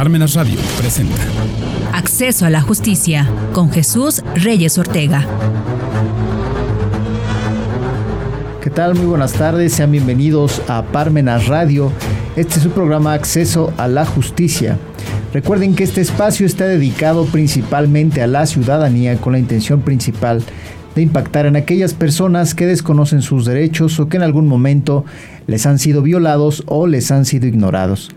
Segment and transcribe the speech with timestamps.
[0.00, 1.20] Parmenas Radio presenta
[1.92, 5.26] Acceso a la Justicia con Jesús Reyes Ortega.
[8.62, 8.94] ¿Qué tal?
[8.94, 11.92] Muy buenas tardes, sean bienvenidos a Parmenas Radio.
[12.34, 14.78] Este es su programa Acceso a la Justicia.
[15.34, 20.42] Recuerden que este espacio está dedicado principalmente a la ciudadanía con la intención principal
[20.94, 25.04] de impactar en aquellas personas que desconocen sus derechos o que en algún momento
[25.46, 28.08] les han sido violados o les han sido ignorados.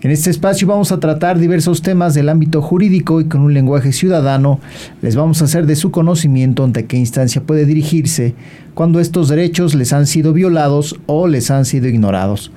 [0.00, 3.92] En este espacio vamos a tratar diversos temas del ámbito jurídico y con un lenguaje
[3.92, 4.60] ciudadano
[5.02, 8.36] les vamos a hacer de su conocimiento ante qué instancia puede dirigirse
[8.74, 12.52] cuando estos derechos les han sido violados o les han sido ignorados.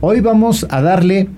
[0.00, 1.28] Hoy vamos a darle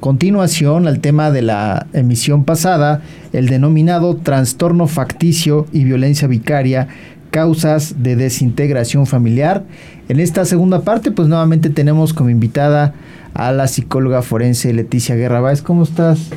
[0.00, 3.02] continuación al tema de la emisión pasada,
[3.34, 6.88] el denominado trastorno facticio y violencia vicaria,
[7.36, 9.62] causas de desintegración familiar.
[10.08, 12.94] En esta segunda parte, pues nuevamente tenemos como invitada
[13.34, 15.60] a la psicóloga forense Leticia Guerra Báez.
[15.60, 16.30] ¿Cómo estás?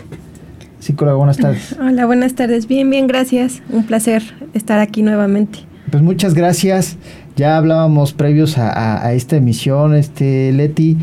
[0.82, 1.74] Psicóloga, buenas tardes.
[1.80, 2.68] Hola, buenas tardes.
[2.68, 3.62] Bien, bien, gracias.
[3.70, 5.60] Un placer estar aquí nuevamente.
[5.90, 6.98] Pues muchas gracias.
[7.38, 10.98] Ya hablábamos previos a, esta emisión, este Leti,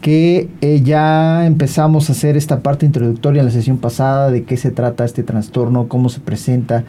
[0.00, 4.56] que eh, ya empezamos a hacer esta parte introductoria en la sesión pasada de qué
[4.56, 6.82] se trata este trastorno, cómo se presenta,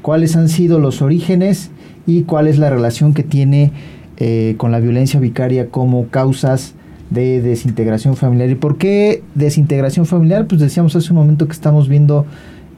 [0.00, 1.72] cuáles han sido los orígenes
[2.06, 3.72] y cuál es la relación que tiene
[4.16, 6.74] eh, con la violencia vicaria como causas
[7.10, 8.50] de desintegración familiar.
[8.50, 10.46] ¿Y por qué desintegración familiar?
[10.46, 12.26] Pues decíamos hace un momento que estamos viendo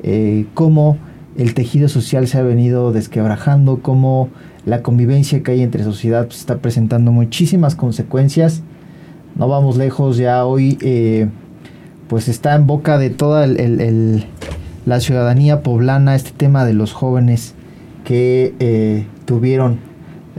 [0.03, 0.99] eh, cómo
[1.37, 4.31] el tejido social se ha venido desquebrajando, cómo
[4.65, 8.63] la convivencia que hay entre sociedad pues, está presentando muchísimas consecuencias.
[9.37, 11.29] No vamos lejos, ya hoy eh,
[12.09, 17.56] pues está en boca de toda la ciudadanía poblana este tema de los jóvenes
[18.07, 19.81] que eh, tuvieron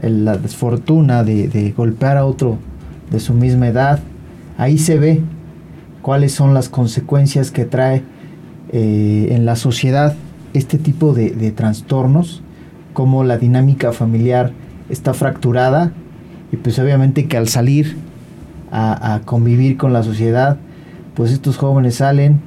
[0.02, 2.58] la desfortuna de golpear a otro
[3.10, 4.00] de su misma edad.
[4.56, 5.20] Ahí se ve
[6.02, 8.02] cuáles son las consecuencias que trae
[8.72, 10.14] eh, en la sociedad
[10.54, 12.42] este tipo de, trastornos,
[12.92, 14.52] cómo la dinámica familiar
[14.88, 15.92] está fracturada
[16.50, 17.96] y pues obviamente que al salir
[18.72, 20.58] a, convivir con la sociedad,
[21.14, 22.40] pues estos jóvenes salen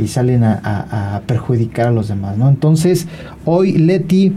[0.00, 2.48] y salen a, perjudicar a los demás, ¿no?
[2.48, 3.06] Entonces,
[3.44, 4.32] hoy Leti,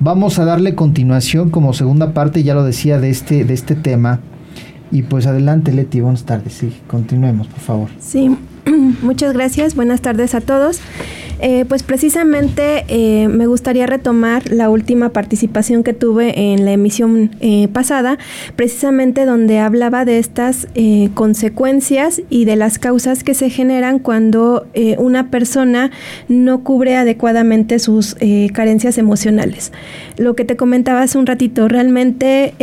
[0.00, 4.20] vamos a darle continuación como segunda parte, ya lo decía, de este, de este tema,
[4.90, 6.54] y pues adelante Leti, buenas tardes.
[6.54, 7.88] Sí, continuemos, por favor.
[7.98, 8.36] Sí,
[9.02, 9.74] muchas gracias.
[9.74, 10.80] Buenas tardes a todos.
[11.40, 17.30] Eh, pues precisamente eh, me gustaría retomar la última participación que tuve en la emisión
[17.40, 18.18] eh, pasada,
[18.56, 20.66] precisamente donde hablaba de estas
[21.14, 24.66] consecuencias y de las causas que se generan cuando
[24.98, 25.90] una persona
[26.28, 28.16] no cubre adecuadamente sus
[28.52, 29.72] carencias emocionales.
[30.16, 32.54] Lo que te comentaba hace un ratito, realmente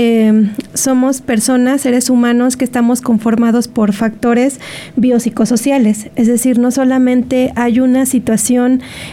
[0.74, 4.60] somos personas, seres humanos que estamos conformados por factores
[4.96, 8.65] biopsicosociales, es decir, no solamente hay una situación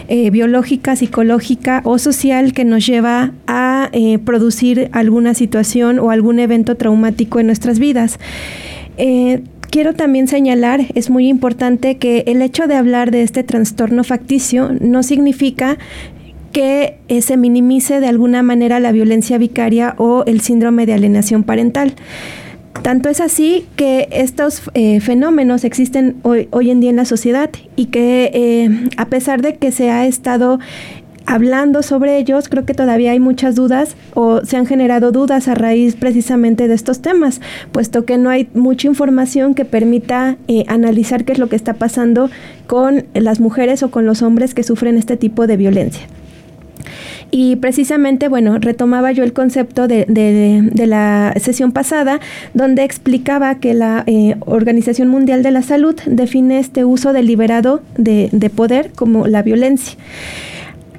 [0.07, 6.39] eh, biológica, psicológica o social que nos lleva a eh, producir alguna situación o algún
[6.39, 8.19] evento traumático en nuestras vidas.
[8.97, 14.03] Eh, quiero también señalar, es muy importante que el hecho de hablar de este trastorno
[14.03, 15.77] facticio no significa
[16.51, 21.95] que se minimice de alguna manera la violencia vicaria o el síndrome de alienación parental.
[22.81, 27.49] Tanto es así que estos eh, fenómenos existen hoy, hoy, en día en la sociedad
[27.75, 30.59] y que eh, a pesar de que se ha estado
[31.25, 35.55] hablando sobre ellos, creo que todavía hay muchas dudas o se han generado dudas a
[35.55, 37.41] raíz precisamente de estos temas,
[37.71, 41.73] puesto que no hay mucha información que permita eh, analizar qué es lo que está
[41.75, 42.29] pasando
[42.67, 46.07] con las mujeres o con los hombres que sufren este tipo de violencia.
[47.35, 50.05] Y precisamente, bueno, retomaba yo el concepto de,
[50.85, 52.19] la sesión pasada,
[52.53, 58.29] donde explicaba que la eh, Organización Mundial de la Salud define este uso deliberado de,
[58.31, 59.97] de poder como la violencia.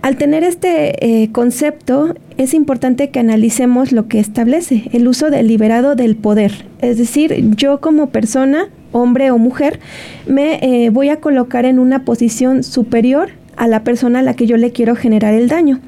[0.02, 5.94] Al tener este eh, concepto, es importante que analicemos lo que establece el uso deliberado
[5.94, 6.66] del poder.
[6.80, 9.78] Es decir, yo como persona, hombre o mujer,
[10.26, 14.46] me eh, voy a colocar en una posición superior a la persona a la que
[14.46, 15.80] yo le quiero generar el daño.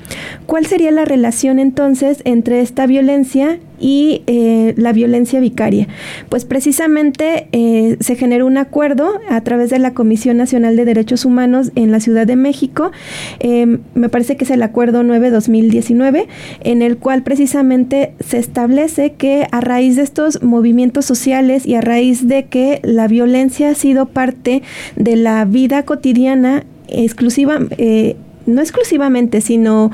[0.47, 5.89] ¿Cuál sería la relación entonces entre esta violencia y eh, la violencia vicaria?
[6.29, 11.25] Pues precisamente eh, se generó un acuerdo a través de la Comisión Nacional de Derechos
[11.25, 12.93] Humanos en la Ciudad de México,
[13.41, 16.27] em, me parece que es el Acuerdo 9-2019,
[16.61, 21.81] en el cual precisamente se establece que a raíz de estos movimientos sociales y a
[21.81, 24.63] raíz de que la violencia ha sido parte
[24.97, 28.17] de la vida cotidiana exclusiva, eh,
[28.47, 29.91] no exclusivamente, sino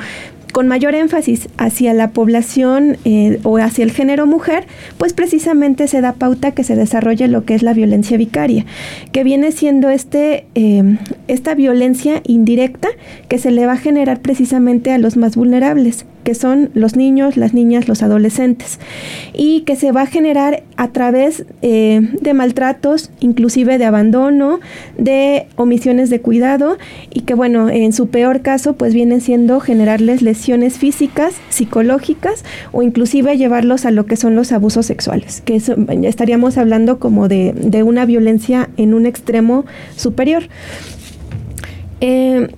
[0.52, 4.66] con mayor énfasis hacia la población eh, o hacia el género mujer,
[4.98, 8.66] pues precisamente se da pauta que se desarrolle lo que es la violencia vicaria,
[9.12, 12.88] que viene siendo este, eh, esta violencia indirecta
[13.28, 17.36] que se le va a generar precisamente a los más vulnerables que son los niños,
[17.36, 18.78] las niñas, los adolescentes,
[19.32, 24.60] y que se va a generar a través eh, de maltratos, inclusive de abandono,
[24.98, 26.78] de omisiones de cuidado,
[27.12, 32.82] y que bueno, en su peor caso, pues vienen siendo generarles lesiones físicas, psicológicas, o
[32.82, 35.60] inclusive llevarlos a lo que son los abusos sexuales, que
[36.02, 39.64] estaríamos hablando como de, de, una violencia en un extremo
[39.96, 40.44] superior.
[42.00, 42.48] Eh,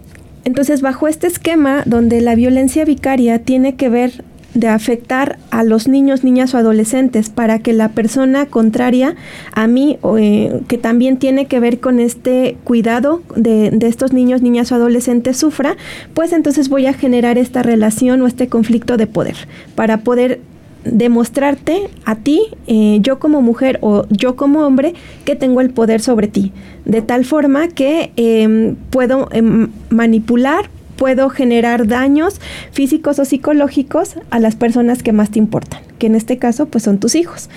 [0.44, 4.24] entonces, bajo este esquema donde la violencia vicaria tiene que ver
[4.54, 9.16] de afectar a los niños, niñas o adolescentes para que la persona contraria
[9.52, 14.42] a mí, eh, que también tiene que ver con este cuidado de, de, estos niños,
[14.42, 15.76] niñas o adolescentes sufra,
[16.14, 19.36] pues entonces voy a generar esta relación o este conflicto de poder
[19.74, 20.40] para poder
[20.84, 24.94] demostrarte a ti, eh, yo como mujer o yo como hombre,
[25.24, 26.52] que tengo el poder sobre ti,
[26.84, 32.40] de tal forma que em, puedo em, manipular, puedo generar daños
[32.70, 36.84] físicos o psicológicos a las personas que más te importan que en este caso pues
[36.84, 37.48] son tus hijos.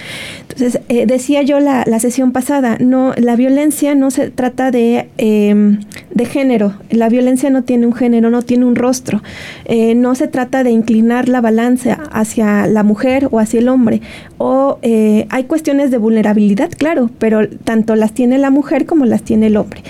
[0.41, 5.09] Entonces, eh, decía yo la, la, sesión pasada, no, la violencia no se trata de,
[5.17, 5.81] em,
[6.13, 9.21] de género, la violencia no tiene un género, no tiene un rostro,
[9.65, 13.99] eh, no se trata de inclinar la balanza hacia la mujer o hacia el hombre,
[14.37, 19.23] o eh, hay cuestiones de vulnerabilidad, claro, pero tanto las tiene la mujer como las
[19.23, 19.81] tiene el hombre.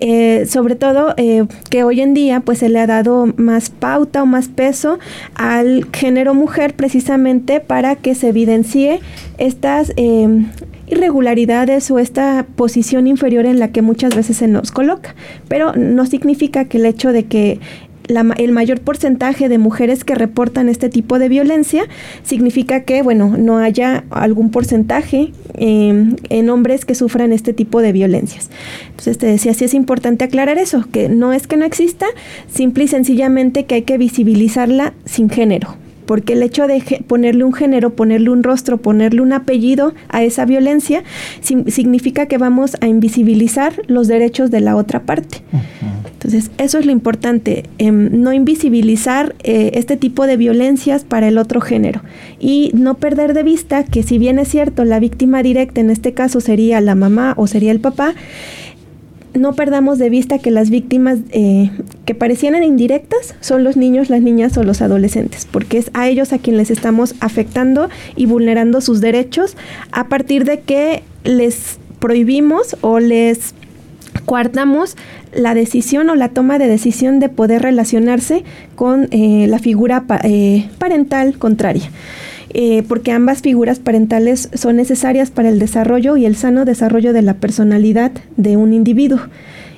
[0.00, 4.22] Eh, sobre todo eh, que hoy en día pues se le ha dado más pauta
[4.24, 4.98] o más peso
[5.34, 9.00] al género mujer precisamente para que se evidencie
[9.38, 10.46] estas eh,
[10.88, 15.14] irregularidades o esta posición inferior en la que muchas veces se nos coloca.
[15.48, 17.60] Pero no significa que el hecho de que
[18.08, 21.84] el mayor porcentaje de mujeres que reportan este tipo de violencia
[22.22, 27.92] significa que, bueno, no haya algún porcentaje em, en hombres que sufran este tipo de
[27.92, 28.50] violencias.
[28.90, 32.06] Entonces te decía, sí es importante aclarar eso, que no es que no exista,
[32.52, 37.52] simple y sencillamente que hay que visibilizarla sin género porque el hecho de ponerle un
[37.52, 41.02] género, ponerle un rostro, ponerle un apellido a esa violencia,
[41.40, 45.38] significa que vamos a invisibilizar los derechos de la otra parte.
[46.24, 51.36] Entonces, eso es lo importante, em, no invisibilizar eh, este tipo de violencias para el
[51.36, 52.00] otro género
[52.40, 56.14] y no perder de vista que si bien es cierto, la víctima directa en este
[56.14, 58.14] caso sería la mamá o sería el papá,
[59.34, 61.70] no perdamos de vista que las víctimas eh,
[62.04, 66.32] que parecían indirectas son los niños, las niñas o los adolescentes, porque es a ellos
[66.32, 69.56] a quien les estamos afectando y vulnerando sus derechos
[69.92, 73.54] a partir de que les prohibimos o les
[74.24, 74.96] coartamos
[75.32, 78.44] la decisión o la toma de decisión de poder relacionarse
[78.76, 81.90] con eh, la figura eh, parental contraria.
[82.56, 87.22] Eh, porque ambas figuras parentales son necesarias para el desarrollo y el sano desarrollo de
[87.22, 89.18] la personalidad de un individuo.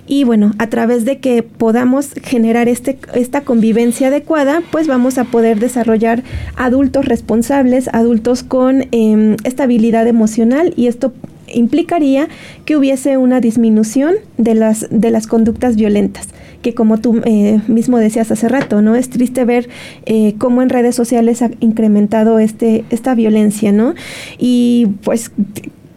[0.07, 5.25] Y bueno, a través de que podamos generar este, esta convivencia adecuada, pues vamos a
[5.25, 6.23] poder desarrollar
[6.55, 11.15] adultos responsables, adultos con em, estabilidad emocional y esto
[11.49, 12.29] implicaría
[12.67, 16.29] que hubiese una disminución de las, de las conductas violentas
[16.67, 18.97] que como tú eh, mismo decías hace rato, ¿no?
[18.97, 19.69] Es triste ver
[20.05, 23.95] eh, cómo en redes sociales ha incrementado este, esta violencia, ¿no?
[24.37, 25.31] Y pues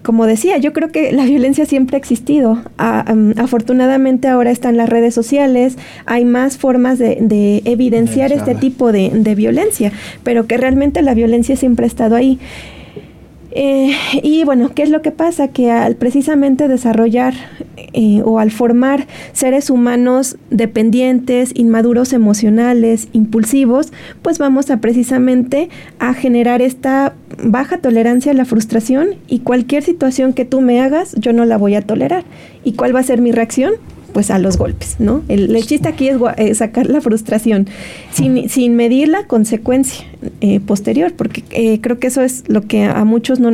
[0.03, 2.59] como decía, yo creo que la violencia siempre ha existido.
[2.77, 5.75] afortunadamente ahora están las redes sociales,
[6.05, 11.55] hay más formas de, evidenciar este tipo de, de, violencia, pero que realmente la violencia
[11.55, 12.37] siempre ha estado ahí.
[13.51, 15.47] Eh, y bueno, ¿qué es lo que pasa?
[15.47, 17.33] Que al precisamente desarrollar
[17.93, 23.91] eh, o al formar seres humanos dependientes, inmaduros emocionales, impulsivos,
[24.21, 30.33] pues vamos a precisamente a generar esta baja tolerancia a la frustración y cualquier situación
[30.33, 32.25] que tú me hagas, yo no la voy a tolerar.
[32.63, 33.73] ¿Y cuál va a ser mi reacción?
[34.19, 35.23] Pues a los golpes, ¿no?
[35.29, 37.69] El, chiste aquí es eh, sacar la frustración
[38.11, 40.05] sin, sin medir la consecuencia
[40.41, 43.51] eh, posterior, porque eh, creo que eso es lo que a muchos, no,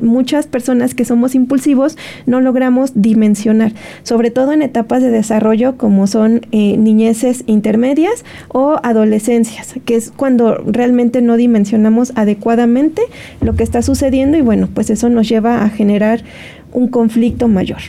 [0.00, 6.08] muchas personas que somos impulsivos no logramos dimensionar, sobre todo en etapas de desarrollo como
[6.08, 13.02] son niñeces intermedias o adolescencias, que es cuando realmente no dimensionamos adecuadamente
[13.40, 16.24] lo que está sucediendo y bueno, pues eso nos lleva a generar
[16.72, 17.82] un conflicto mayor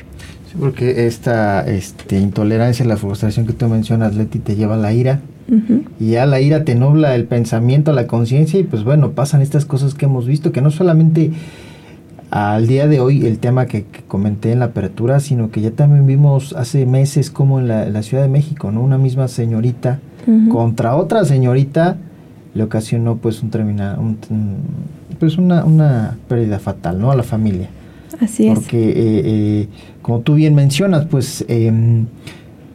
[0.60, 5.22] porque esta este, intolerancia, la frustración que tú mencionas, Leti, te lleva a la ira.
[6.00, 9.66] Y ya la ira te nubla el pensamiento, la conciencia, y pues bueno, pasan estas
[9.66, 11.32] cosas que hemos visto, que no solamente
[12.32, 16.08] al día de hoy el tema que, comenté en la apertura, sino que ya también
[16.08, 18.82] vimos hace meses como en la, Ciudad de México, ¿no?
[18.82, 20.00] Una misma señorita
[20.50, 21.98] contra otra señorita
[22.54, 23.98] le ocasionó pues un termina,
[25.20, 27.12] pues una, una pérdida fatal, ¿no?
[27.12, 27.70] A la familia.
[28.24, 28.60] Así es.
[28.60, 29.68] Porque, eh, eh,
[30.02, 32.06] como tú bien mencionas, pues em,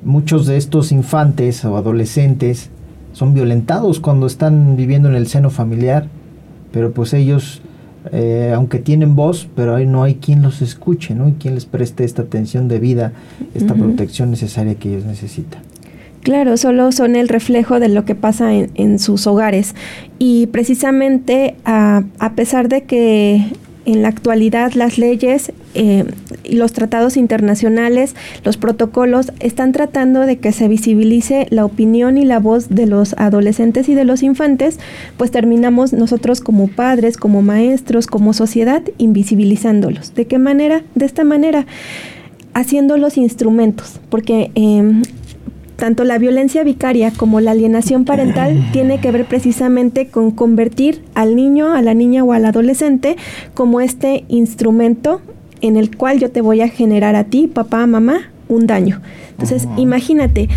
[0.05, 2.71] muchos de estos infantes o adolescentes
[3.13, 6.07] son violentados cuando están viviendo en el seno familiar,
[6.71, 7.63] pero pues ellos,
[8.13, 11.29] eh, aunque tienen voz, pero ahí no hay quien los escuche, ¿no?
[11.29, 13.13] Y quien les preste esta atención debida,
[13.55, 15.63] esta protección necesaria que ellos necesitan.
[16.23, 19.75] Claro, solo son el reflejo de lo que pasa en, sus hogares.
[20.19, 23.47] Y precisamente a, a pesar de que
[23.89, 26.05] en la actualidad las leyes eh,
[26.45, 28.15] los tratados internacionales,
[28.45, 33.15] los protocolos, están tratando de que se visibilice la opinión y la voz de los
[33.19, 34.79] adolescentes y de los infantes,
[35.17, 40.15] pues terminamos nosotros como padres, como maestros, como sociedad, invisibilizándolos.
[40.15, 40.83] ¿De qué manera?
[40.95, 41.67] De esta manera
[42.55, 45.03] haciéndolos instrumentos, porque em,
[45.79, 51.37] tanto la violencia vicaria como la alienación parental tiene que ver precisamente con convertir al
[51.37, 53.17] niño, a la niña o al adolescente
[53.55, 55.23] como este instrumento
[55.61, 59.01] en el cual yo te voy a generar a ti, papá, mamá, un daño.
[59.31, 60.49] Entonces, imagínate,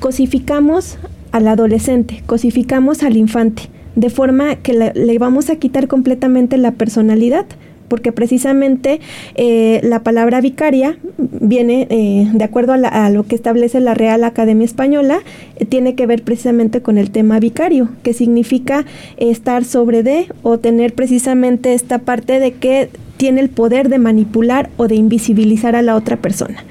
[0.00, 0.98] cosificamos
[1.32, 3.64] al adolescente, cosificamos al infante,
[3.96, 7.46] de forma que le vamos a quitar completamente la personalidad
[7.88, 9.00] porque precisamente
[9.34, 14.64] eh, la palabra vicaria viene, eh, de acuerdo a, lo que establece la Real Academia
[14.64, 15.20] Española,
[15.56, 18.84] eh, tiene que ver precisamente con el tema vicario, que significa
[19.16, 24.70] estar sobre de o tener precisamente esta parte de que tiene el poder de manipular
[24.76, 26.64] o de invisibilizar a la otra persona.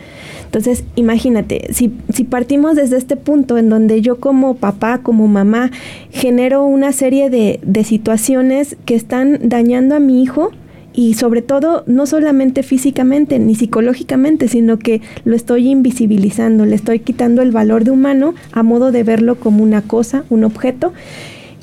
[0.45, 5.71] Entonces, imagínate, si, si, partimos desde este punto en donde yo como papá, como mamá,
[6.11, 10.51] genero una serie de situaciones que están dañando a mi hijo,
[10.93, 16.99] y sobre todo no solamente físicamente ni psicológicamente, sino que lo estoy invisibilizando, le estoy
[16.99, 20.93] quitando el valor de humano a modo de verlo como una cosa, un objeto.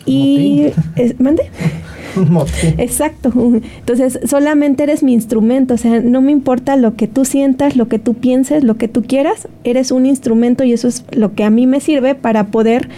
[0.07, 0.73] Y
[1.19, 1.45] mande.
[2.79, 3.33] Exacto.
[3.79, 7.89] Entonces, solamente eres mi instrumento, o sea, no me importa lo que tú sientas, lo
[7.89, 11.45] que tú pienses, lo que tú quieras, eres un instrumento y eso es lo que
[11.45, 12.89] a mí me sirve para poder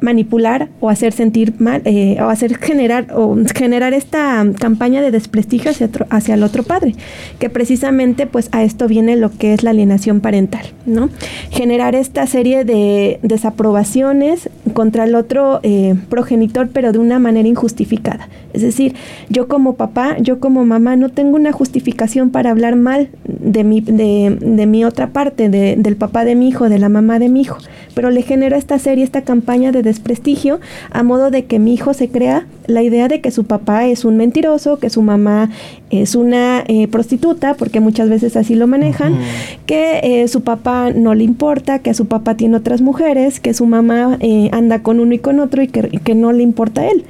[0.00, 5.70] manipular o hacer sentir mal eh, o hacer generar o generar esta campaña de desprestigio
[6.10, 6.94] hacia, el otro padre
[7.38, 11.10] que precisamente pues a esto viene lo que es la alienación parental no
[11.50, 18.28] generar esta serie de desaprobaciones contra el otro eh, progenitor pero de una manera injustificada.
[18.52, 18.94] Es decir
[19.28, 23.80] yo como papá yo como mamá no tengo una justificación para hablar mal de mi
[23.80, 27.42] de mi otra parte de, del papá de mi hijo de la mamá de mi
[27.42, 27.58] hijo
[27.94, 31.92] pero le genero esta serie esta campaña de desprestigio a modo de que mi hijo
[31.94, 35.50] se crea la idea de que su papá es un mentiroso, que su mamá
[35.90, 39.18] es una eh, prostituta, porque muchas veces así lo manejan,
[39.66, 43.66] que eh, su papá no le importa, que su papá tiene otras mujeres, que su
[43.66, 46.88] mamá eh, anda con uno y con otro y que, que no le importa a
[46.88, 47.04] él.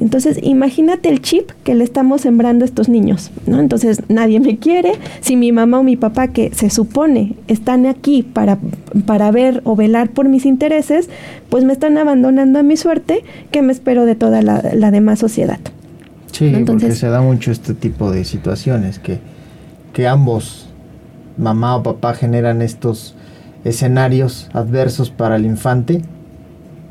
[0.00, 3.60] Entonces, imagínate el chip que le estamos sembrando a estos niños, ¿no?
[3.60, 4.92] Entonces, nadie me quiere.
[5.20, 8.58] Si mi mamá o mi papá, que se supone están aquí para,
[9.06, 11.08] para ver o velar por mis intereses,
[11.48, 13.22] pues me están abandonando a mi suerte,
[13.52, 15.60] que me espero de toda la, demás sociedad.
[16.32, 19.20] Sí, porque se da mucho este tipo de situaciones, que,
[19.92, 20.68] que ambos,
[21.38, 23.14] mamá o papá, generan estos
[23.64, 26.02] escenarios adversos para el infante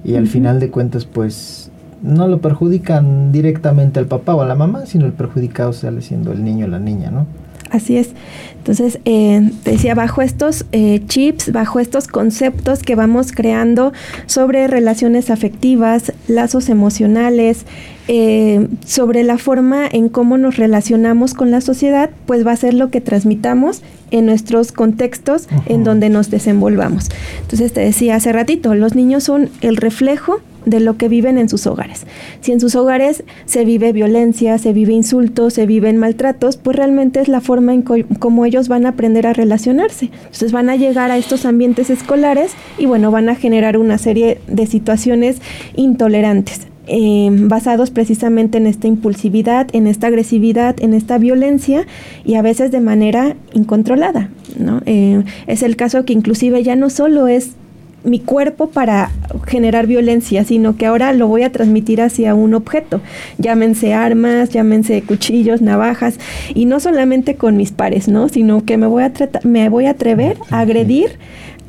[0.05, 1.62] y al final de cuentas, pues
[2.03, 6.31] no lo perjudican directamente al papá o a la mamá, sino el perjudicado sale siendo
[6.33, 7.25] el niño o la niña, ¿no?
[7.74, 8.12] Así es.
[8.57, 13.93] Entonces, eh, decía, bajo estos eh, chips, bajo estos conceptos que vamos creando
[14.27, 17.65] sobre relaciones afectivas, lazos emocionales,
[18.07, 22.75] eh, sobre la forma en cómo nos relacionamos con la sociedad, pues va a ser
[22.75, 23.81] lo que transmitamos
[24.12, 27.10] en nuestros contextos en donde nos desenvolvamos.
[27.41, 31.50] Entonces, te decía hace ratito, los niños son el reflejo de lo que viven en
[31.50, 32.05] sus hogares.
[32.41, 37.20] Si en sus hogares se vive violencia, se vive insultos, se viven maltratos, pues realmente
[37.20, 40.10] es la forma en cómo ellos van a aprender a relacionarse.
[40.25, 44.39] Entonces van a llegar a estos ambientes escolares y bueno, van a generar una serie
[44.48, 45.38] de situaciones
[45.75, 46.67] intolerantes.
[46.86, 51.88] Eh, basados precisamente en esta impulsividad, en esta agresividad, en esta violencia
[52.25, 54.29] y a veces de manera incontrolada.
[54.60, 54.82] ¿no?
[54.86, 57.55] Eh, es el caso que inclusive ya no solo es
[58.03, 59.12] mi cuerpo para
[59.48, 63.01] generar violencia, sino que ahora lo voy a transmitir hacia un objeto.
[63.38, 66.19] Llámense armas, llámense cuchillos, navajas,
[66.53, 68.29] y no solamente con mis pares, ¿no?
[68.29, 69.12] Sino que me voy a,
[69.43, 71.17] me voy a atrever a agredir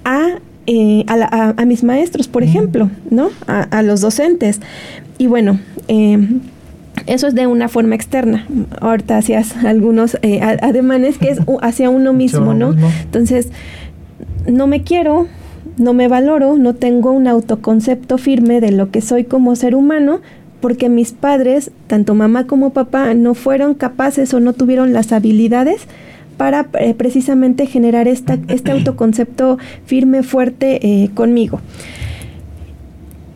[0.04, 3.30] a, eh, a, mis maestros, por ejemplo, ¿no?
[3.46, 4.60] A, los docentes.
[5.18, 6.40] Y bueno, em,
[7.06, 8.46] eso es de una forma externa.
[8.80, 12.74] Ahorita hacías algunos eh, ademanes que es hacia uno mismo, ¿no?
[13.04, 13.50] Entonces,
[14.46, 15.26] no me quiero,
[15.76, 20.20] no me valoro, no tengo un autoconcepto firme de lo que soy como ser humano,
[20.60, 25.82] porque mis padres, tanto mamá como papá, no fueron capaces o no tuvieron las habilidades
[26.36, 31.60] para eh, precisamente generar esta, este autoconcepto firme, fuerte eh, conmigo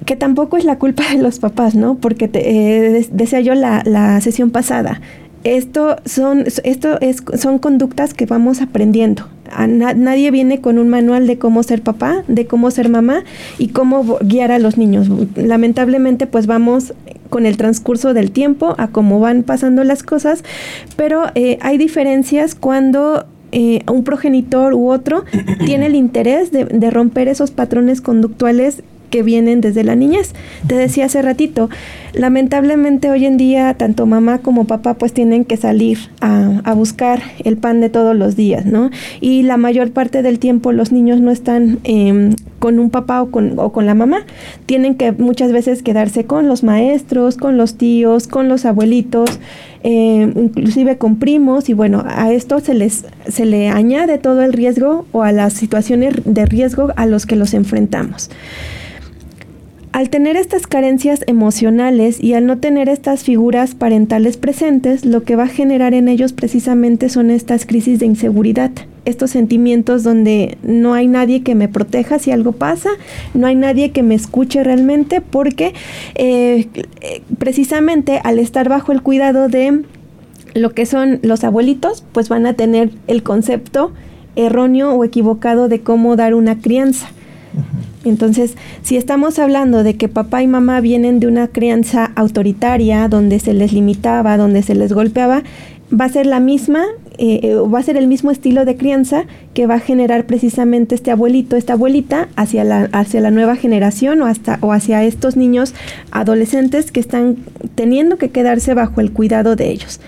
[0.08, 1.96] que tampoco es la culpa de los papás, ¿no?
[1.96, 5.02] Porque te, eh, decía yo la, la, sesión pasada,
[5.44, 9.24] esto son, esto es, son conductas que vamos aprendiendo.
[9.68, 13.24] nadie viene con un manual de cómo ser papá, de cómo ser mamá
[13.58, 15.08] y cómo guiar a los niños.
[15.36, 16.94] Lamentablemente, pues vamos
[17.30, 20.42] con el transcurso del tiempo a cómo van pasando las cosas,
[20.96, 25.24] pero eh, hay diferencias cuando eh, un progenitor u otro
[25.64, 30.34] tiene el interés de, de romper esos patrones conductuales que vienen desde la niñez.
[30.66, 31.68] Te decía hace ratito,
[32.12, 37.22] lamentablemente hoy en día tanto mamá como papá pues tienen que salir a, a, buscar
[37.44, 38.90] el pan de todos los días, ¿no?
[39.20, 43.30] Y la mayor parte del tiempo los niños no están eh, con un papá o
[43.30, 44.24] con, o con la mamá,
[44.66, 49.38] tienen que muchas veces quedarse con los maestros, con los tíos, con los abuelitos,
[49.84, 54.52] eh, inclusive con primos y bueno, a esto se les se le añade todo el
[54.52, 58.30] riesgo o a las situaciones de riesgo a los que los enfrentamos.
[59.92, 65.34] Al tener estas carencias emocionales y al no tener estas figuras parentales presentes, lo que
[65.34, 68.70] va a generar en ellos precisamente son estas crisis de inseguridad,
[69.06, 72.90] estos sentimientos donde no hay nadie que me proteja si algo pasa,
[73.32, 75.72] no hay nadie que me escuche realmente, porque
[76.14, 76.68] eh,
[77.38, 79.84] precisamente al estar bajo el cuidado de
[80.54, 83.92] lo que son los abuelitos, pues van a tener el concepto
[84.36, 87.08] erróneo o equivocado de cómo dar una crianza.
[88.04, 93.38] Entonces, si estamos hablando de que papá y mamá vienen de una crianza autoritaria, donde
[93.40, 95.42] se les limitaba, donde se les golpeaba,
[95.92, 96.84] va a ser la misma,
[97.16, 99.24] eh, eh, va a ser el mismo estilo de crianza
[99.54, 104.20] que va a generar precisamente este abuelito, esta abuelita hacia la, hacia la nueva generación
[104.22, 105.74] o, hasta, o hacia estos niños
[106.10, 107.36] adolescentes que están
[107.74, 110.00] teniendo que quedarse bajo el cuidado de ellos.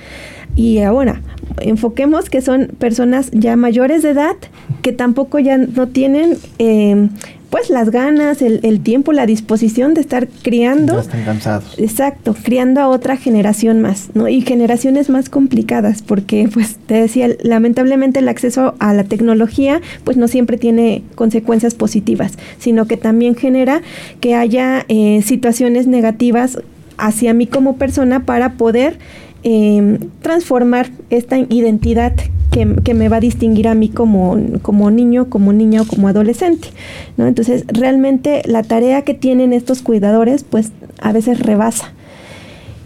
[0.56, 1.22] Y ahora,
[1.60, 4.36] enfoquemos que son personas ya mayores de edad
[4.82, 7.08] que tampoco ya no tienen eh,
[7.50, 10.94] pues las ganas, el, tiempo, la disposición de estar criando.
[10.94, 11.78] Ya están cansados.
[11.78, 14.28] Exacto, criando a otra generación más, ¿no?
[14.28, 20.16] Y generaciones más complicadas, porque pues te decía, lamentablemente el acceso a la tecnología pues
[20.16, 23.82] no siempre tiene consecuencias positivas, sino que también genera
[24.20, 26.58] que haya eh, situaciones negativas
[26.98, 28.98] hacia mí como persona para poder
[29.42, 32.12] eh, transformar esta identidad
[32.50, 36.68] que, me va a distinguir a mí como, como niño, como niña o como adolescente.
[37.16, 37.26] ¿no?
[37.26, 41.92] Entonces, realmente la tarea que tienen estos cuidadores, pues a veces rebasa.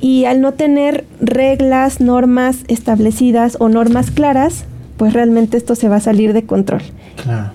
[0.01, 4.67] Y al no tener reglas, normas establecidas o normas claras,
[4.99, 6.83] pues realmente esto se va a salir de control.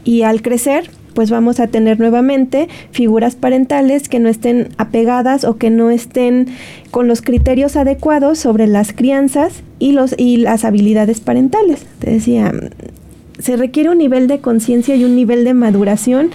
[0.04, 5.58] Y al crecer, pues vamos a tener nuevamente figuras parentales que no estén apegadas o
[5.58, 6.48] que no estén
[6.92, 11.86] con los criterios adecuados sobre las crianzas y, los, y las habilidades parentales.
[12.00, 12.54] Te decía,
[13.40, 16.32] se requiere un nivel de conciencia y un nivel de maduración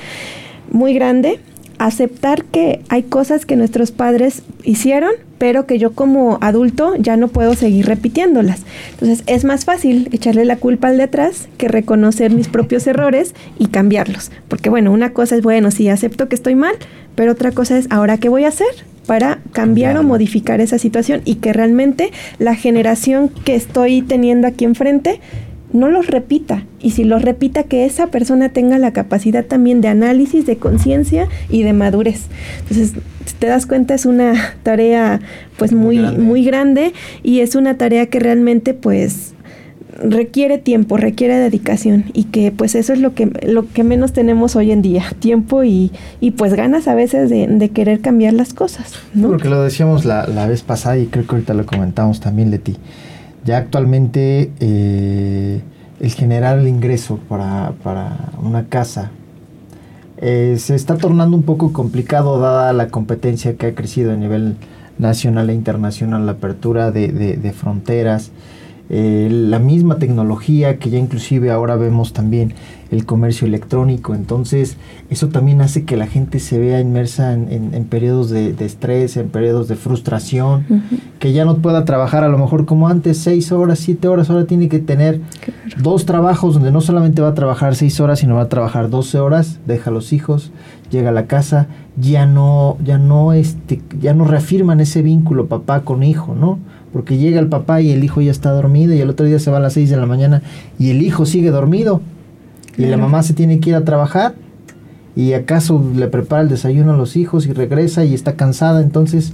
[0.71, 1.39] muy grande
[1.79, 7.29] aceptar que hay cosas que nuestros padres hicieron, pero que yo como adulto ya no
[7.29, 8.63] puedo seguir repitiéndolas.
[8.93, 13.35] Entonces es más fácil echarle la culpa al de atrás que reconocer mis propios errores
[13.59, 14.31] y cambiarlos.
[14.49, 16.75] Porque bueno, una cosa es, bueno, sí, acepto que estoy mal,
[17.15, 18.69] pero otra cosa es, ¿ahora qué voy a hacer?
[19.07, 24.65] para cambiar o modificar esa situación y que realmente la generación que estoy teniendo aquí
[24.65, 25.21] enfrente
[25.75, 26.65] no los repita.
[26.81, 31.29] Y si los repita, que esa persona tenga la capacidad también de análisis, de conciencia
[31.51, 32.23] y de madurez.
[32.61, 32.93] Entonces,
[33.27, 35.21] si te das cuenta, es una tarea
[35.59, 36.23] pues muy, muy grande.
[36.23, 39.35] muy grande y es una tarea que realmente pues
[40.01, 44.55] requiere tiempo, requiere dedicación y que pues eso es lo que, lo que menos tenemos
[44.55, 48.55] hoy en día, tiempo y, y pues ganas a veces de, de, querer cambiar las
[48.55, 48.95] cosas.
[49.13, 49.29] ¿no?
[49.29, 52.77] Porque lo decíamos la, la vez pasada y creo que ahorita lo comentamos también, Leti
[53.45, 55.63] ya actualmente eh,
[56.01, 57.73] el generar el ingreso para,
[58.43, 59.11] una casa
[60.19, 64.57] eh, se está tornando un poco complicado dada la competencia que ha crecido a nivel
[64.99, 68.31] nacional e internacional, la apertura de fronteras,
[68.91, 72.53] eh, la misma tecnología que ya inclusive ahora vemos también
[72.91, 74.15] el comercio electrónico.
[74.15, 74.77] Entonces
[75.11, 79.69] eso también hace que la gente se vea inmersa en, periodos de, estrés, en periodos
[79.69, 80.65] de frustración,
[81.19, 84.45] que ya no pueda trabajar a lo mejor como antes, seis horas, siete horas, ahora
[84.45, 85.21] tiene que tener
[85.79, 89.19] dos trabajos donde no solamente va a trabajar seis horas, sino va a trabajar doce
[89.19, 90.53] horas, deja a los hijos,
[90.91, 95.81] llega a la casa, ya no, ya no, este, ya no reafirman ese vínculo papá
[95.81, 96.59] con hijo, ¿no?
[96.95, 99.51] Porque llega el papá y el hijo ya está dormido y el otro día se
[99.51, 100.43] va a las 6 de la mañana
[100.79, 102.01] y el hijo sigue dormido
[102.79, 104.37] y la mamá se tiene que ir a trabajar
[105.17, 109.33] y acaso le prepara el desayuno a los hijos y regresa y está cansada, entonces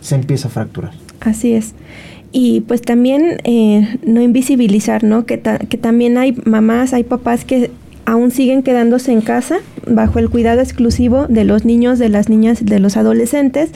[0.00, 0.92] se empieza a fracturar.
[1.18, 1.74] Así es.
[2.30, 5.26] Y pues también eh, no invisibilizar, ¿no?
[5.26, 7.72] Que, que también hay mamás, hay papás que
[8.08, 12.64] aún siguen quedándose en casa bajo el cuidado exclusivo de los niños, de las niñas,
[12.64, 13.70] de los adolescentes,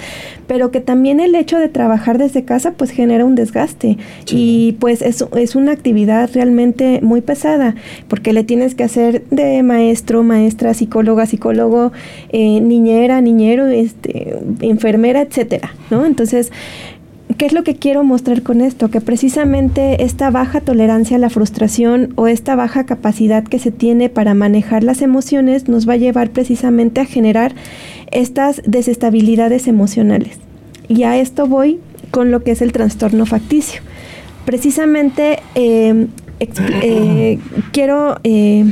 [0.46, 3.98] pero que también el hecho de trabajar desde casa pues genera un desgaste
[4.30, 7.74] y pues es, es una actividad realmente muy pesada
[8.08, 11.92] porque le tienes que hacer de maestro, maestra, psicóloga, psicólogo,
[12.30, 16.06] eh, niñera, niñero, este, enfermera, etcétera, ¿no?
[16.06, 16.52] Entonces
[17.36, 18.90] ¿Qué es lo que quiero mostrar con esto?
[18.90, 24.08] Que precisamente esta baja tolerancia a la frustración o esta baja capacidad que se tiene
[24.08, 27.54] para manejar las emociones nos va a llevar precisamente a generar
[28.10, 30.38] estas desestabilidades emocionales.
[30.88, 33.82] Y a esto voy con lo que es el trastorno facticio.
[34.44, 36.06] Precisamente eh,
[36.40, 37.38] eh,
[37.72, 38.64] quiero eh,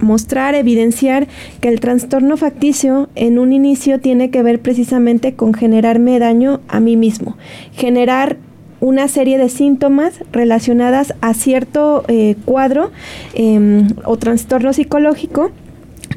[0.00, 1.28] mostrar, evidenciar
[1.60, 6.80] que el trastorno facticio en un inicio tiene que ver precisamente con generarme daño a
[6.80, 7.36] mí mismo,
[7.72, 8.36] generar
[8.80, 12.90] una serie de síntomas relacionadas a cierto eh, cuadro
[13.32, 15.50] em, o trastorno psicológico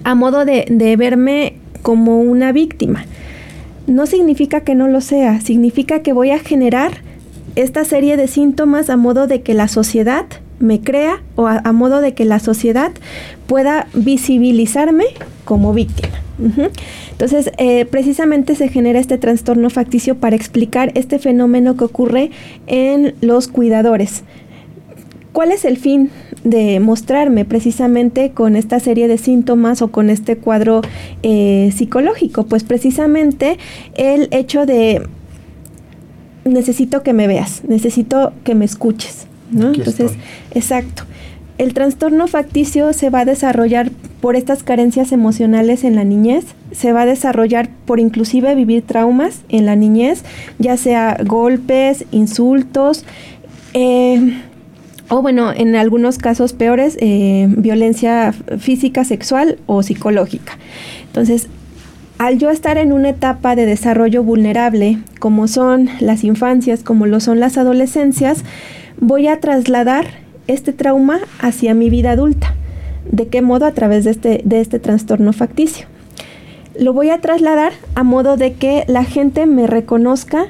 [0.04, 3.06] a modo de, de verme como una víctima.
[3.86, 6.92] No significa que no lo sea, significa que voy a generar
[7.56, 10.26] esta serie de síntomas a modo de que la sociedad
[10.60, 12.92] me crea o a, modo de que la sociedad
[13.48, 15.06] pueda visibilizarme
[15.46, 16.22] como víctima.
[17.12, 22.32] Entonces, eh, precisamente se genera este trastorno facticio para explicar este fenómeno que ocurre
[22.68, 24.24] en los cuidadores.
[25.32, 26.10] ¿Cuál es el fin
[26.44, 30.82] de mostrarme precisamente con esta serie de síntomas o con este cuadro
[31.22, 32.46] eh, psicológico?
[32.46, 33.58] Pues precisamente
[33.96, 35.08] el hecho de
[36.44, 39.28] necesito que me veas, necesito que me escuches.
[39.54, 40.14] Entonces,
[40.52, 41.04] exacto.
[41.58, 43.90] El trastorno facticio se va a desarrollar
[44.22, 49.42] por estas carencias emocionales en la niñez, se va a desarrollar por inclusive vivir traumas
[49.50, 50.24] en la niñez,
[50.60, 53.06] ya sea golpes, insultos,
[53.74, 54.40] eh,
[55.10, 60.58] o bueno, en algunos casos peores, eh, violencia física, sexual o psicológica.
[61.08, 61.48] Entonces,
[62.18, 67.20] al yo estar en una etapa de desarrollo vulnerable, como son las infancias, como lo
[67.20, 68.44] son las adolescencias,
[69.00, 70.06] voy a trasladar
[70.48, 72.56] este trauma hacia mi vida adulta.
[73.12, 73.66] ¿De qué modo?
[73.66, 75.88] A través de este, de este trastorno facticio.
[76.80, 80.48] Lo voy a trasladar a modo de que la gente me reconozca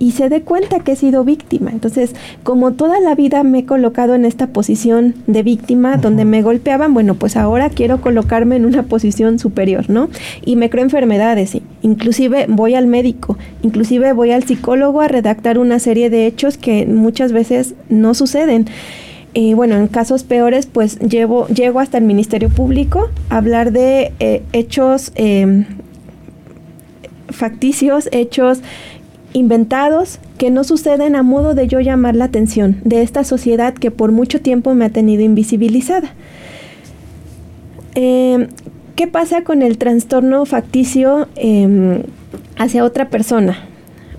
[0.00, 1.70] y se dé cuenta que he sido víctima.
[1.70, 6.42] Entonces, como toda la vida me he colocado en esta posición de víctima, donde me
[6.42, 10.08] golpeaban, bueno, pues ahora quiero colocarme en una posición superior, ¿no?
[10.42, 15.78] Y me creo enfermedades, inclusive voy al médico, inclusive voy al psicólogo a redactar una
[15.78, 18.66] serie de hechos que muchas veces no suceden.
[19.34, 24.12] Y bueno, en casos peores, pues llevo, llego hasta el Ministerio Público a hablar de
[24.18, 25.66] eh, hechos eh,
[27.28, 28.62] facticios, hechos
[29.32, 33.90] inventados que no suceden a modo de yo llamar la atención de esta sociedad que
[33.90, 36.14] por mucho tiempo me ha tenido invisibilizada.
[37.94, 38.48] Em,
[38.96, 42.02] ¿Qué pasa con el trastorno facticio em,
[42.58, 43.58] hacia otra persona?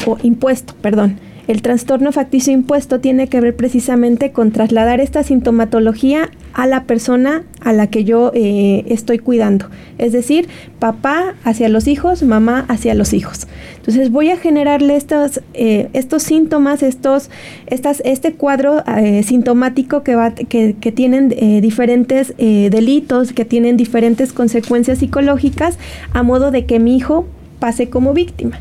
[0.08, 1.19] O impuesto, perdón.
[1.47, 7.43] El trastorno facticio impuesto tiene que ver precisamente con trasladar esta sintomatología a la persona
[7.62, 9.67] a la que yo eh, estoy cuidando.
[9.97, 10.47] Es decir,
[10.80, 13.47] papá hacia los hijos, mamá hacia los hijos.
[13.77, 17.30] Entonces voy a generarle estos, eh, estos síntomas, estos,
[17.67, 21.30] estas, este cuadro eh, sintomático que, va, que, que tienen
[21.62, 25.77] diferentes delitos, que tienen diferentes consecuencias psicológicas,
[26.13, 27.25] a modo de que mi hijo
[27.60, 28.60] pase como víctima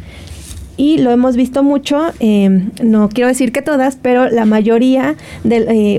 [0.81, 2.07] y lo hemos visto mucho,
[2.83, 5.15] no quiero decir que todas, pero la mayoría,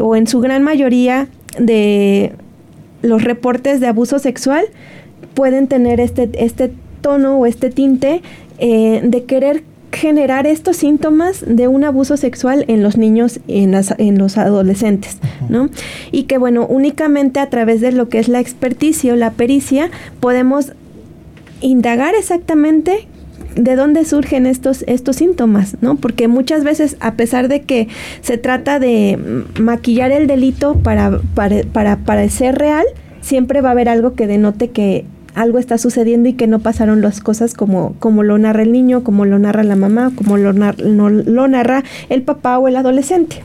[0.01, 1.27] o en su gran mayoría,
[1.59, 2.31] de
[3.03, 4.65] los reportes de abuso sexual
[5.35, 8.23] pueden tener este, este tono o este tinte
[8.57, 13.75] eh, de querer generar estos síntomas de un abuso sexual en los niños y en,
[13.99, 15.69] en los adolescentes, ¿no?
[16.11, 19.91] Y que, bueno, únicamente a través de lo que es la experticia o la pericia
[20.19, 20.73] podemos
[21.59, 23.07] indagar exactamente
[23.55, 25.95] de dónde surgen estos, estos síntomas, ¿no?
[25.95, 27.87] Porque muchas veces, a pesar de que
[28.21, 29.17] se trata de
[29.59, 32.85] maquillar el delito para, para, para parecer real,
[33.21, 37.01] siempre va a haber algo que denote que algo está sucediendo y que no pasaron
[37.01, 40.51] las cosas como, como lo narra el niño, como lo narra la mamá, como lo,
[40.53, 43.37] lo narra el papá o el adolescente.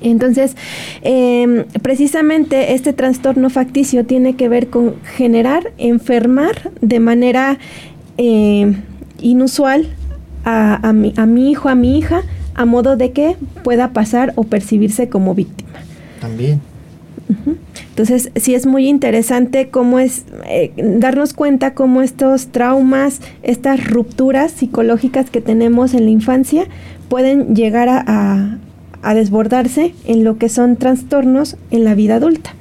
[0.00, 0.54] Entonces,
[1.02, 7.58] em, precisamente este trastorno facticio tiene que ver con generar, enfermar de manera
[8.18, 8.74] eh,
[9.20, 9.88] inusual
[10.44, 12.22] a, mi, a mi hijo, a mi hija,
[12.54, 15.70] a modo de que pueda pasar o percibirse como víctima.
[16.20, 16.60] También.
[17.90, 24.50] Entonces, sí es muy interesante cómo es eh, darnos cuenta cómo estos traumas, estas rupturas
[24.50, 26.66] psicológicas que tenemos en la infancia
[27.08, 28.58] pueden llegar a,
[29.14, 32.54] desbordarse en lo que son trastornos en la vida adulta.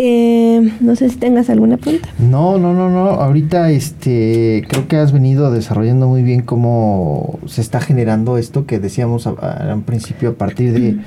[0.00, 2.08] Eh, no sé si tengas alguna pregunta.
[2.20, 3.08] No, no, no, no.
[3.08, 8.78] Ahorita este, creo que has venido desarrollando muy bien cómo se está generando esto que
[8.78, 10.98] decíamos a, un principio a partir de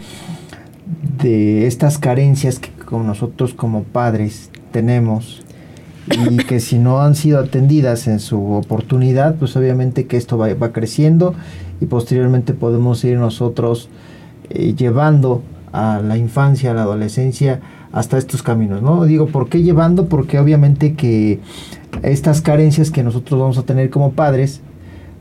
[1.21, 5.41] de estas carencias que con nosotros como padres tenemos
[6.07, 10.53] y que si no han sido atendidas en su oportunidad, pues obviamente que esto va,
[10.53, 11.33] va creciendo
[11.79, 13.89] y posteriormente podemos ir nosotros
[14.49, 17.61] eh, llevando a la infancia, a la adolescencia,
[17.93, 19.03] hasta estos caminos, ¿no?
[19.05, 20.07] Digo, ¿por qué llevando?
[20.07, 21.39] Porque obviamente que
[22.03, 24.61] estas carencias que nosotros vamos a tener como padres,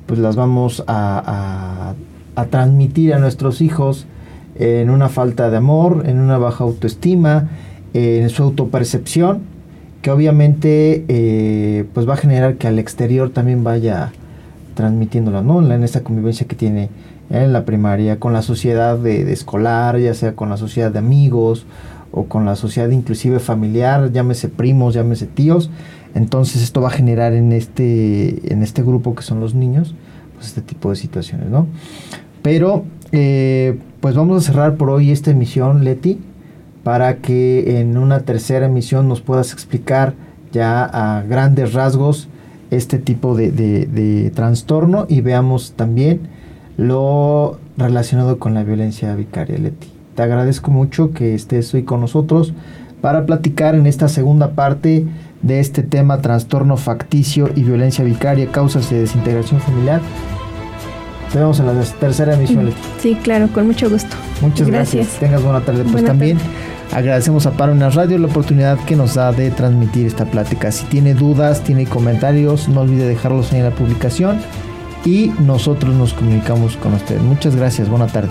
[0.06, 1.94] pues las vamos a,
[2.48, 4.06] transmitir a nuestros hijos
[4.54, 7.50] en una falta de amor, en una baja autoestima,
[7.92, 9.40] en su autopercepción,
[10.00, 14.12] que obviamente eh, pues va a generar que al exterior también vaya
[14.74, 15.60] transmitiéndolo, ¿no?
[15.70, 16.88] En esa convivencia que tiene
[17.28, 21.66] en la primaria, con la sociedad de, escolar, ya sea con la sociedad de amigos
[22.12, 25.70] o con la sociedad inclusive familiar, llámese primos, llámese tíos.
[26.14, 29.94] Entonces esto va a generar en este, en este grupo que son los niños,
[30.34, 31.66] pues este tipo de situaciones, ¿no?
[32.42, 36.18] Pero eh, pues vamos a cerrar por hoy esta emisión, Leti,
[36.82, 40.14] para que en una tercera emisión nos puedas explicar
[40.52, 42.28] ya a grandes rasgos
[42.70, 46.20] este tipo de, trastorno y veamos también
[46.76, 49.99] lo relacionado con la violencia vicaria, Leti.
[50.14, 52.52] Te agradezco mucho que estés hoy con nosotros
[53.00, 55.06] para platicar en esta segunda parte
[55.42, 60.00] de este tema trastorno facticio y violencia vicaria, causas de desintegración familiar
[61.32, 62.72] te vemos en la tercera emisión.
[63.00, 64.16] Sí, claro, con mucho gusto.
[64.40, 65.08] Muchas gracias.
[65.20, 65.84] Tengas buena tarde.
[65.90, 66.38] Pues también
[66.92, 70.72] agradecemos a Paro Radio la oportunidad que nos da de transmitir esta plática.
[70.72, 74.40] Si tiene dudas, tiene comentarios, no olvide dejarlos en la publicación
[75.04, 77.22] y nosotros nos comunicamos con ustedes.
[77.22, 77.88] Muchas gracias.
[77.88, 78.30] Buena tarde.